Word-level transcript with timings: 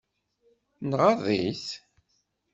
Nɣaḍ-it? 0.89 1.65